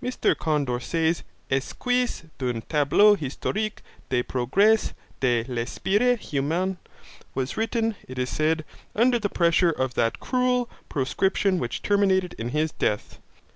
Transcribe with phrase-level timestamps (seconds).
[0.00, 6.76] Mr Condorcet's Esquisse d'un Tableau Historique des Progres de l'Esprit Humain,
[7.34, 8.64] was written, it is said,
[8.94, 13.18] under the pressure of that cruel proscription which terminated in his death.